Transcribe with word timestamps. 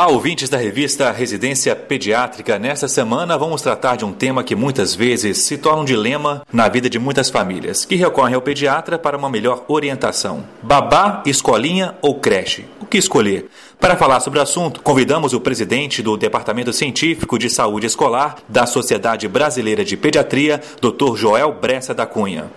Olá, 0.00 0.08
ouvintes 0.08 0.48
da 0.48 0.56
revista 0.56 1.12
Residência 1.12 1.76
Pediátrica. 1.76 2.58
Nesta 2.58 2.88
semana 2.88 3.36
vamos 3.36 3.60
tratar 3.60 3.96
de 3.96 4.04
um 4.06 4.14
tema 4.14 4.42
que 4.42 4.56
muitas 4.56 4.94
vezes 4.94 5.44
se 5.44 5.58
torna 5.58 5.82
um 5.82 5.84
dilema 5.84 6.42
na 6.50 6.70
vida 6.70 6.88
de 6.88 6.98
muitas 6.98 7.28
famílias, 7.28 7.84
que 7.84 7.96
recorrem 7.96 8.34
ao 8.34 8.40
pediatra 8.40 8.98
para 8.98 9.14
uma 9.14 9.28
melhor 9.28 9.62
orientação. 9.68 10.42
Babá, 10.62 11.22
escolinha 11.26 11.96
ou 12.00 12.14
creche? 12.14 12.64
O 12.80 12.86
que 12.86 12.96
escolher? 12.96 13.50
Para 13.78 13.94
falar 13.94 14.20
sobre 14.20 14.38
o 14.38 14.42
assunto, 14.42 14.80
convidamos 14.80 15.34
o 15.34 15.40
presidente 15.40 16.02
do 16.02 16.16
Departamento 16.16 16.72
Científico 16.72 17.38
de 17.38 17.50
Saúde 17.50 17.86
Escolar 17.86 18.36
da 18.48 18.64
Sociedade 18.64 19.28
Brasileira 19.28 19.84
de 19.84 19.98
Pediatria, 19.98 20.62
Dr. 20.80 21.14
Joel 21.14 21.52
Bressa 21.60 21.92
da 21.92 22.06
Cunha. 22.06 22.50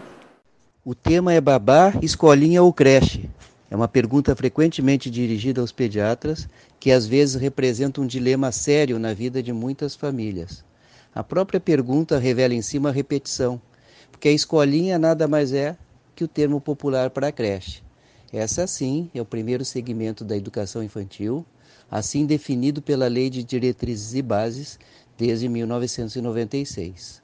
O 0.86 0.96
tema 0.96 1.34
é 1.34 1.42
babá, 1.42 1.92
escolinha 2.02 2.64
ou 2.64 2.72
creche. 2.72 3.30
É 3.74 3.76
uma 3.76 3.88
pergunta 3.88 4.36
frequentemente 4.36 5.10
dirigida 5.10 5.60
aos 5.60 5.72
pediatras, 5.72 6.48
que 6.80 6.92
às 6.92 7.08
vezes 7.08 7.34
representa 7.34 8.02
um 8.02 8.06
dilema 8.06 8.52
sério 8.52 9.00
na 9.00 9.16
vida 9.16 9.42
de 9.42 9.52
muitas 9.52 9.96
famílias. 9.96 10.64
A 11.12 11.24
própria 11.24 11.60
pergunta 11.60 12.20
revela 12.20 12.54
em 12.54 12.62
si 12.62 12.78
uma 12.78 12.92
repetição, 12.92 13.60
porque 14.12 14.28
a 14.28 14.32
escolinha 14.32 15.00
nada 15.00 15.28
mais 15.28 15.54
é 15.54 15.76
que 16.16 16.24
o 16.24 16.28
termo 16.28 16.62
popular 16.62 17.10
para 17.10 17.30
a 17.30 17.32
creche. 17.32 17.82
Essa, 18.32 18.68
sim, 18.68 19.10
é 19.12 19.20
o 19.20 19.26
primeiro 19.26 19.66
segmento 19.66 20.24
da 20.24 20.38
educação 20.38 20.84
infantil, 20.84 21.44
assim 21.90 22.28
definido 22.28 22.80
pela 22.80 23.08
Lei 23.08 23.28
de 23.28 23.44
Diretrizes 23.44 24.14
e 24.14 24.22
Bases 24.22 24.78
desde 25.18 25.50
1996. 25.50 27.24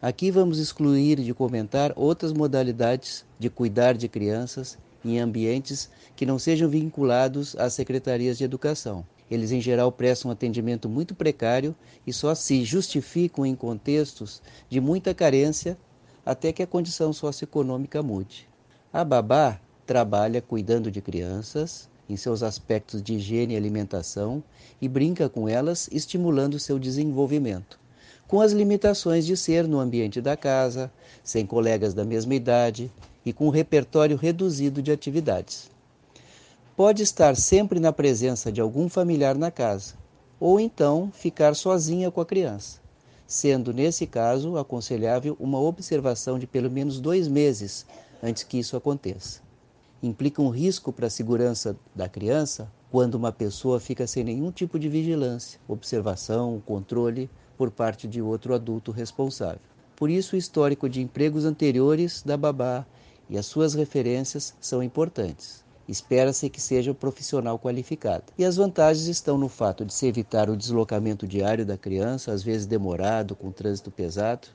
Aqui 0.00 0.30
vamos 0.30 0.58
excluir 0.58 1.20
de 1.20 1.34
comentar 1.34 1.92
outras 1.96 2.32
modalidades 2.32 3.26
de 3.38 3.50
cuidar 3.50 3.92
de 3.92 4.08
crianças 4.08 4.78
em 5.04 5.18
ambientes 5.18 5.90
que 6.14 6.26
não 6.26 6.38
sejam 6.38 6.68
vinculados 6.68 7.56
às 7.56 7.74
secretarias 7.74 8.38
de 8.38 8.44
educação. 8.44 9.04
Eles, 9.30 9.50
em 9.50 9.60
geral, 9.60 9.90
prestam 9.90 10.28
um 10.28 10.32
atendimento 10.32 10.88
muito 10.88 11.14
precário 11.14 11.74
e 12.06 12.12
só 12.12 12.34
se 12.34 12.64
justificam 12.64 13.46
em 13.46 13.54
contextos 13.54 14.42
de 14.68 14.80
muita 14.80 15.14
carência 15.14 15.76
até 16.24 16.52
que 16.52 16.62
a 16.62 16.66
condição 16.66 17.12
socioeconômica 17.12 18.02
mude. 18.02 18.48
A 18.92 19.02
babá 19.04 19.60
trabalha 19.86 20.40
cuidando 20.40 20.90
de 20.90 21.00
crianças, 21.00 21.88
em 22.08 22.16
seus 22.16 22.42
aspectos 22.42 23.02
de 23.02 23.14
higiene 23.14 23.54
e 23.54 23.56
alimentação, 23.56 24.42
e 24.80 24.88
brinca 24.88 25.28
com 25.28 25.48
elas, 25.48 25.88
estimulando 25.90 26.58
seu 26.58 26.78
desenvolvimento 26.78 27.81
com 28.32 28.40
as 28.40 28.52
limitações 28.52 29.26
de 29.26 29.36
ser 29.36 29.68
no 29.68 29.78
ambiente 29.78 30.18
da 30.18 30.34
casa, 30.38 30.90
sem 31.22 31.44
colegas 31.44 31.92
da 31.92 32.02
mesma 32.02 32.34
idade 32.34 32.90
e 33.26 33.30
com 33.30 33.46
um 33.46 33.50
repertório 33.50 34.16
reduzido 34.16 34.80
de 34.80 34.90
atividades. 34.90 35.70
Pode 36.74 37.02
estar 37.02 37.36
sempre 37.36 37.78
na 37.78 37.92
presença 37.92 38.50
de 38.50 38.58
algum 38.58 38.88
familiar 38.88 39.36
na 39.36 39.50
casa, 39.50 39.96
ou 40.40 40.58
então 40.58 41.12
ficar 41.12 41.54
sozinha 41.54 42.10
com 42.10 42.22
a 42.22 42.24
criança, 42.24 42.80
sendo, 43.26 43.70
nesse 43.70 44.06
caso, 44.06 44.56
aconselhável 44.56 45.36
uma 45.38 45.60
observação 45.60 46.38
de 46.38 46.46
pelo 46.46 46.70
menos 46.70 47.00
dois 47.00 47.28
meses 47.28 47.84
antes 48.22 48.44
que 48.44 48.58
isso 48.58 48.78
aconteça. 48.78 49.40
Implica 50.02 50.40
um 50.40 50.48
risco 50.48 50.90
para 50.90 51.08
a 51.08 51.10
segurança 51.10 51.76
da 51.94 52.08
criança 52.08 52.66
quando 52.92 53.14
uma 53.14 53.32
pessoa 53.32 53.80
fica 53.80 54.06
sem 54.06 54.22
nenhum 54.22 54.50
tipo 54.52 54.78
de 54.78 54.86
vigilância, 54.86 55.58
observação, 55.66 56.62
controle 56.66 57.30
por 57.56 57.70
parte 57.70 58.06
de 58.06 58.20
outro 58.20 58.54
adulto 58.54 58.92
responsável. 58.92 59.62
Por 59.96 60.10
isso, 60.10 60.36
o 60.36 60.38
histórico 60.38 60.90
de 60.90 61.00
empregos 61.00 61.46
anteriores 61.46 62.22
da 62.22 62.36
babá 62.36 62.84
e 63.30 63.38
as 63.38 63.46
suas 63.46 63.72
referências 63.72 64.54
são 64.60 64.82
importantes. 64.82 65.64
Espera-se 65.88 66.50
que 66.50 66.60
seja 66.60 66.90
um 66.90 66.94
profissional 66.94 67.58
qualificado. 67.58 68.24
E 68.36 68.44
as 68.44 68.56
vantagens 68.56 69.06
estão 69.06 69.38
no 69.38 69.48
fato 69.48 69.86
de 69.86 69.94
se 69.94 70.06
evitar 70.06 70.50
o 70.50 70.56
deslocamento 70.56 71.26
diário 71.26 71.64
da 71.64 71.78
criança, 71.78 72.30
às 72.30 72.42
vezes 72.42 72.66
demorado, 72.66 73.34
com 73.34 73.50
trânsito 73.50 73.90
pesado, 73.90 74.48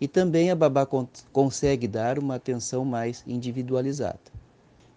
e 0.00 0.08
também 0.08 0.50
a 0.50 0.56
babá 0.56 0.84
con 0.84 1.06
consegue 1.32 1.86
dar 1.86 2.18
uma 2.18 2.34
atenção 2.34 2.84
mais 2.84 3.22
individualizada. 3.28 4.39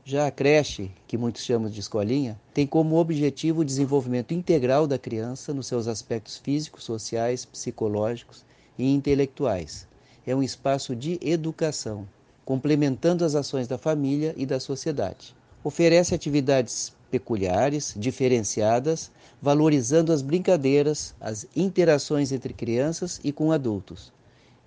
Já 0.06 0.28
a 0.28 0.32
creche, 0.32 0.92
que 1.08 1.18
muitos 1.18 1.44
chamam 1.44 1.70
de 1.70 1.80
escolinha, 1.80 2.38
tem 2.54 2.68
como 2.68 2.98
objetivo 2.98 3.62
o 3.62 3.66
desenvolvimento 3.66 4.34
integral 4.34 4.86
da 4.86 5.00
criança 5.00 5.54
nos 5.54 5.68
seus 5.68 5.88
aspectos 5.88 6.38
físicos, 6.38 6.84
sociais, 6.84 7.46
psicológicos 7.46 8.44
e 8.78 8.94
intelectuais. 8.94 9.88
É 10.28 10.36
um 10.36 10.44
espaço 10.44 10.94
de 10.94 11.18
educação 11.22 12.06
complementando 12.44 13.24
as 13.24 13.34
ações 13.34 13.66
da 13.66 13.78
família 13.78 14.34
e 14.36 14.46
da 14.46 14.60
sociedade. 14.60 15.34
Oferece 15.64 16.14
atividades 16.14 16.92
peculiares, 17.10 17.94
diferenciadas, 17.96 19.10
valorizando 19.42 20.12
as 20.12 20.22
brincadeiras, 20.22 21.16
as 21.22 21.48
interações 21.56 22.34
entre 22.34 22.54
crianças 22.54 23.22
e 23.24 23.32
com 23.32 23.54
adultos, 23.54 24.12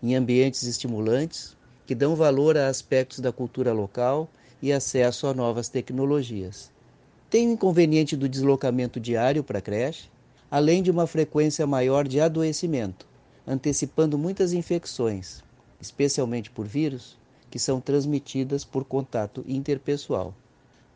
em 0.03 0.15
ambientes 0.15 0.63
estimulantes 0.63 1.55
que 1.87 1.95
dão 1.95 2.17
valor 2.17 2.57
a 2.57 2.69
aspectos 2.69 3.21
da 3.21 3.31
cultura 3.31 3.75
local 3.75 4.31
e 4.61 4.73
acesso 4.73 5.27
a 5.27 5.35
novas 5.35 5.69
tecnologias. 5.69 6.71
Tem 7.29 7.49
o 7.49 7.53
inconveniente 7.53 8.17
do 8.17 8.29
deslocamento 8.29 9.01
diário 9.01 9.43
para 9.43 9.59
a 9.59 9.63
creche, 9.63 10.09
além 10.51 10.83
de 10.83 10.91
uma 10.91 11.07
frequência 11.07 11.67
maior 11.67 12.07
de 12.07 12.21
adoecimento, 12.21 13.07
antecipando 13.47 14.17
muitas 14.17 14.53
infecções, 14.53 15.43
especialmente 15.81 16.51
por 16.51 16.67
vírus, 16.67 17.19
que 17.51 17.59
são 17.59 17.81
transmitidas 17.81 18.65
por 18.65 18.85
contato 18.85 19.45
interpessoal. 19.47 20.35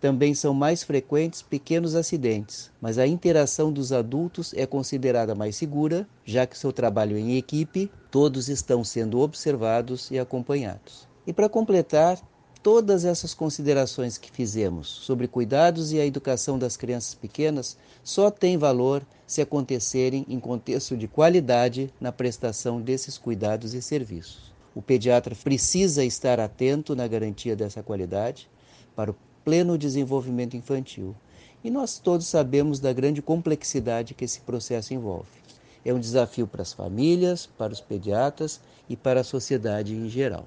Também 0.01 0.35
são 0.35 0.55
mais 0.55 0.83
frequentes 0.83 1.43
pequenos 1.43 1.95
acidentes, 1.95 2.71
mas 2.81 2.97
a 2.97 3.07
interação 3.07 3.71
dos 3.71 3.93
adultos 3.93 4.55
é 4.55 4.65
considerada 4.65 5.35
mais 5.35 5.57
segura, 5.57 6.09
já 6.25 6.47
que 6.47 6.57
seu 6.57 6.73
trabalho 6.73 7.19
em 7.19 7.37
equipe, 7.37 7.91
todos 8.11 8.49
estão 8.49 8.83
sendo 8.83 9.21
observados 9.21 10.11
e 10.11 10.19
acompanhados. 10.19 11.07
E 11.27 11.35
para 11.35 11.51
completar, 11.51 12.19
todas 12.63 13.05
essas 13.05 13.33
considerações 13.33 14.19
que 14.19 14.31
fizemos 14.31 14.87
sobre 14.87 15.27
cuidados 15.27 15.93
e 15.93 15.99
a 15.99 16.05
educação 16.05 16.59
das 16.59 16.77
crianças 16.77 17.15
pequenas 17.15 17.77
só 18.05 18.31
têm 18.31 18.59
valor 18.59 19.03
se 19.27 19.41
acontecerem 19.41 20.27
em 20.29 20.39
contexto 20.39 20.97
de 20.97 21.09
qualidade 21.09 21.93
na 22.01 22.13
prestação 22.13 22.81
desses 22.81 23.17
cuidados 23.17 23.73
e 23.73 23.81
serviços. 23.81 24.53
O 24.75 24.83
pediatra 24.83 25.35
precisa 25.35 26.05
estar 26.05 26.39
atento 26.39 26.95
na 26.95 27.09
garantia 27.09 27.57
dessa 27.57 27.83
qualidade 27.83 28.49
para 28.95 29.11
o 29.11 29.17
pleno 29.45 29.79
desenvolvimento 29.79 30.57
infantil. 30.57 31.15
E 31.65 31.71
nós 31.71 31.99
todos 31.99 32.27
sabemos 32.27 32.79
da 32.79 32.93
grande 32.93 33.23
complexidade 33.23 34.15
que 34.15 34.25
esse 34.25 34.41
processo 34.41 34.95
envolve. 34.95 35.29
É 35.85 35.93
um 35.95 35.99
desafio 35.99 36.47
para 36.47 36.63
as 36.63 36.73
famílias, 36.73 37.47
para 37.47 37.73
os 37.73 37.81
pediatras 37.81 38.61
e 38.89 38.97
para 38.97 39.21
a 39.21 39.25
sociedade 39.25 39.95
em 39.95 40.09
geral. 40.09 40.47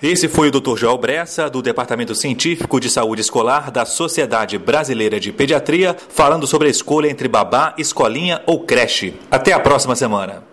Esse 0.00 0.28
foi 0.28 0.46
o 0.46 0.50
Dr. 0.52 0.76
Joel 0.76 0.96
Bressa, 0.96 1.50
do 1.50 1.60
Departamento 1.60 2.14
Científico 2.14 2.78
de 2.78 2.88
Saúde 2.88 3.20
Escolar 3.20 3.68
da 3.72 3.84
Sociedade 3.84 4.56
Brasileira 4.56 5.18
de 5.18 5.32
Pediatria, 5.32 5.96
falando 6.08 6.46
sobre 6.46 6.68
a 6.68 6.70
escolha 6.70 7.10
entre 7.10 7.26
babá, 7.26 7.74
escolinha 7.76 8.40
ou 8.46 8.60
creche. 8.60 9.14
Até 9.28 9.52
a 9.52 9.58
próxima 9.58 9.96
semana. 9.96 10.47